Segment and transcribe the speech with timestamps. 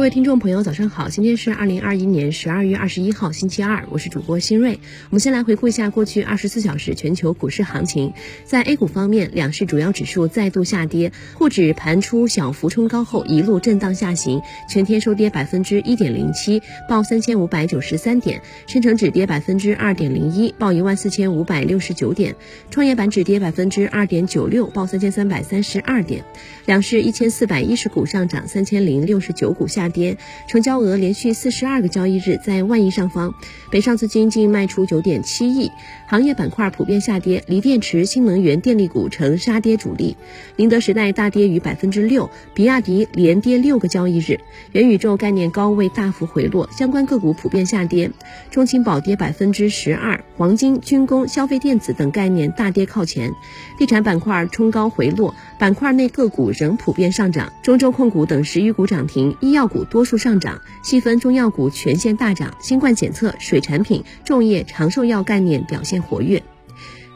[0.00, 1.10] 各位听众朋友，早上好！
[1.10, 4.80] 今天是二零二一年十二月二十一号，星期二，我是主播新锐。
[5.10, 8.14] 我们先来回顾一下过去二十四小时全球股市行情。
[8.46, 14.40] 在 A 股方面，两市主要指数再度下跌，沪指盘出小幅冲高后一路震荡下行，
[14.70, 22.32] 全天收跌百分之一点零七，报三千五百九十三点；深成指跌百分之二点零一，报一万四千五百六十九点；
[22.70, 26.24] 创业板指跌百分之二点九六，报三千三百三十二点。
[26.64, 29.89] 两市一千四百一十股上涨，三千零六十九股下。
[29.90, 30.16] 跌，
[30.48, 33.34] 成交额连续四十二个交易日在万亿上方，
[33.70, 35.70] 北上资金净卖出九点七亿。
[36.06, 40.16] 行业板块普遍下跌，锂电池、新能源电力股成杀跌主力。
[40.56, 44.40] 宁德时代大跌逾百分之六，比亚迪连跌六个交易日。
[44.72, 48.10] 元宇宙概念高位大幅回落，相关个股普遍下跌。
[48.50, 53.32] 中青宝跌百分之十二，黄金、军工、消费电子等概念大跌靠前。
[53.78, 57.52] 地产板块冲高回落，板块内个股仍普遍上涨。
[57.62, 59.79] 中州控股等十余股涨停，医药股。
[59.84, 66.42] 多数上涨，细分中药股全线大涨，新冠检测、水产品、种业、长寿药概念表现活跃。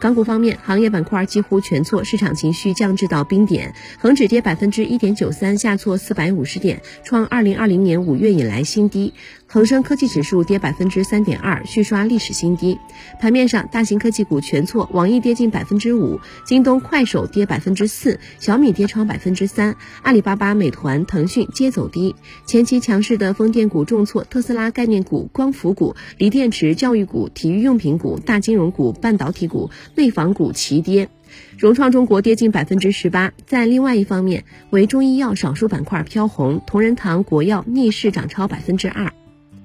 [0.01, 3.75] 港股方面，行业板块几乎全挫，市场情绪降至到冰点。
[3.99, 9.15] 恒指跌百分之一点九三，下挫四百五十点，创二零二零年五月以来新低。
[9.47, 12.79] 恒生科技指数跌百分之三点二，续刷历史新低。
[13.21, 22.17] 盘面上，大型科技股全挫，网易跌近百分之五，京东、快手跌百分之四，小米跌超百分之三，阿里巴巴、美团、腾讯皆走低。
[22.47, 31.09] 前期强势的风电股重挫，特斯拉概念股、光伏股、锂电池、教育股、体育用品股、大金融股、半导体股、内房股齐跌。
[31.57, 33.33] 融创中国跌近百分之十八。
[33.47, 39.13] 在另外一方面，为中医药少数板块飘红，同仁堂、国药逆势涨超百分之二。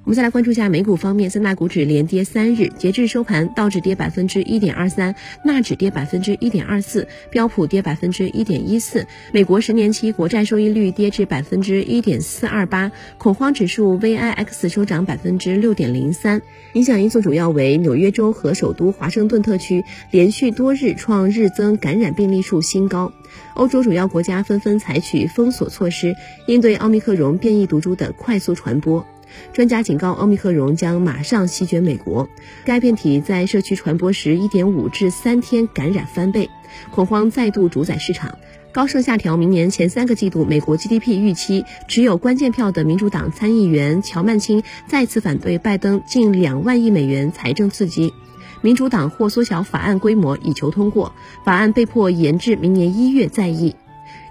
[0.10, 9.06] 我们再来关注一下美股方面，三大股指连跌三日，截至收盘，道指跌百分之一点二三，纳指跌百分之一点二四，标普跌百分之一点一四。
[9.32, 16.42] 美国十年期国债收益率跌至百分之一点四二八，恐慌指数 VIX 收涨百分之六点零三。
[16.74, 23.14] 影响因素主要为纽约州和首都华盛顿特区连续多日创日增感染病例数新高，
[23.54, 26.16] 欧洲主要国家纷纷采取封锁措施，
[26.48, 29.06] 应对奥密克戎变异毒株的快速传播。
[29.54, 32.30] 专家警告，奥密克戎将马上席卷美国。
[32.66, 36.50] 该变体在社区传播时，一点五至三天感染翻倍，
[36.92, 38.38] 恐慌再度主宰市场。
[38.72, 41.66] 高盛下调明年前三个季度美国 GDP 预期。
[41.88, 48.14] 持有关键票的民主党参议员乔曼青再次反对拜登近两万亿美元财政刺激，
[48.62, 51.14] 民主党或缩小法案规模以求通过，
[51.44, 53.76] 法案被迫延至明年一月再议。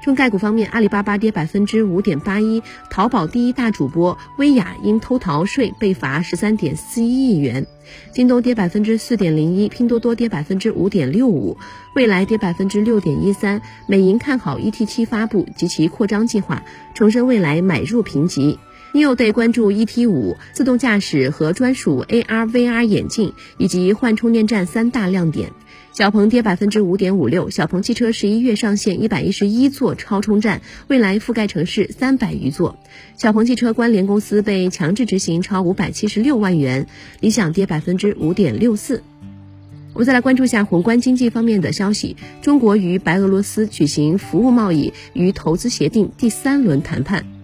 [0.08, 7.64] 中概股方面，阿里巴巴跌百分之五点八一，淘宝第一大主播薇娅因偷逃税被罚十三点四一亿元；
[8.10, 11.58] 京东跌百分之四点零一，拼多多跌百分之五点六五，
[11.94, 13.60] 未来跌百分之六点一三。
[13.86, 16.62] 美银看好 ET 七发布及其扩张计划，
[16.94, 18.58] 重申未来买入评级。
[18.94, 25.53] NEO 关注 ET 五自动驾驶和专属 AR VR 眼镜以及换充电站三大亮点。
[25.93, 32.78] 小鹏跌百分之五点五六，小鹏汽车十一月上线一百一十一座超充站，未来覆盖城市三百余座。
[33.16, 36.87] 小鹏汽车关联公司被强制执行超五百七十六万元。
[37.20, 39.03] 理想跌百分之五点六四。
[39.93, 47.38] 我们再来关注一下宏观经济方面的消息：中国与白俄罗斯举行服务贸易与投资协定第三轮谈判。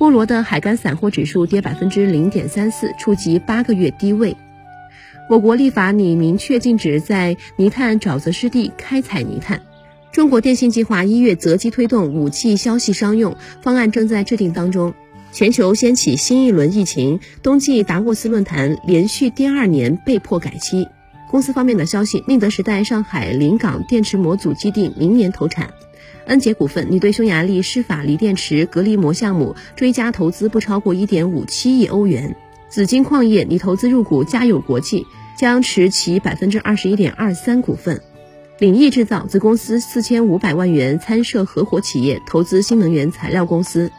[0.00, 4.34] 波罗的海干散货指数跌百分之零点三四，触及八个月低位。
[5.28, 9.60] 我国立法拟明确禁止在泥炭沼泽湿地开采泥炭。
[10.10, 14.94] 中国电信计划一月择机推动五 G 消息商用方案正在制定当中。
[15.32, 20.88] 全球掀起新一轮疫情，冬季达沃斯论坛连续第二年被迫改期。
[21.30, 25.68] 公司方面的消息，宁德时代上海临港电池模组基地明年投产。
[26.30, 32.36] 恩捷股份拟对匈牙利施法锂电池隔离膜项目追加投资不超过一点五七亿欧元。
[32.68, 35.06] 紫金矿业拟投资入股嘉友国际。
[35.36, 38.02] 将持其百分之二十一点二三股份，
[38.58, 43.90] 领益制造子公司四千五百万元参涉合伙企业投资新能源材料公司。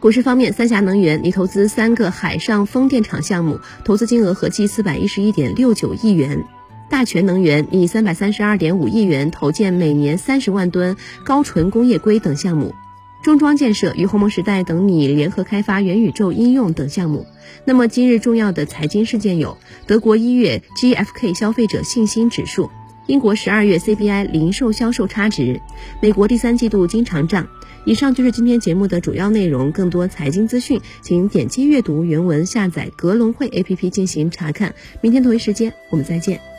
[0.00, 6.46] 股市方面，三峡能源拟投资三个海上风电场项目，投资金额合计四百一十一点六九亿元。
[6.88, 12.74] 大全能源拟三百三十二点五亿元投建每年三十万吨高纯工业硅等项目。
[13.22, 17.26] 中装建设与鸿蒙时代等拟联合开发元宇宙应用等项目。
[17.64, 22.70] 那么今日重要的财经事件有：德国一月 GfK 消费者信心指数，
[23.06, 25.60] 英国十二月 CPI 零售销售差值，
[26.00, 27.48] 美国第三季度经常账。
[27.84, 29.72] 以上就是今天节目的主要内容。
[29.72, 34.74] 更多财经资讯，请点击阅读原文，下载格隆汇 APP 进行查看。
[35.00, 36.55] 明天同一时间，我们再见。